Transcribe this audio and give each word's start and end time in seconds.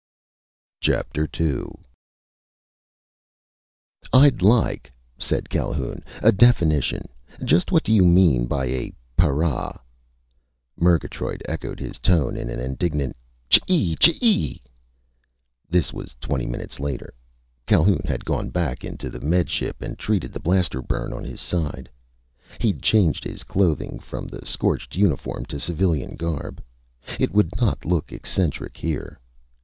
II 0.87 0.95
"I'd 4.11 4.41
like," 4.41 4.91
said 5.19 5.47
Calhoun, 5.47 6.03
"a 6.23 6.31
definition. 6.31 7.03
Just 7.43 7.71
what 7.71 7.83
do 7.83 7.93
you 7.93 8.03
mean 8.03 8.47
by 8.47 8.65
a 8.65 8.93
para?" 9.15 9.79
Murgatroyd 10.75 11.43
echoed 11.47 11.79
his 11.79 11.99
tone 11.99 12.35
in 12.35 12.49
an 12.49 12.59
indignant, 12.59 13.15
"Chee 13.47 13.95
chee!" 13.95 14.63
This 15.69 15.93
was 15.93 16.15
twenty 16.19 16.47
minutes 16.47 16.79
later. 16.79 17.13
Calhoun 17.67 18.01
had 18.03 18.25
gone 18.25 18.49
back 18.49 18.83
into 18.83 19.07
the 19.07 19.19
Med 19.21 19.51
Ship 19.51 19.79
and 19.83 19.99
treated 19.99 20.33
the 20.33 20.39
blaster 20.39 20.81
burn 20.81 21.13
on 21.13 21.23
his 21.23 21.39
side. 21.39 21.91
He'd 22.59 22.81
changed 22.81 23.23
his 23.23 23.43
clothing 23.43 23.99
from 23.99 24.25
the 24.25 24.47
scorched 24.47 24.95
uniform 24.95 25.45
to 25.45 25.59
civilian 25.59 26.15
garb. 26.15 26.59
It 27.19 27.31
would 27.35 27.51
not 27.61 27.85
look 27.85 28.11
eccentric 28.11 28.77
here. 28.77 29.19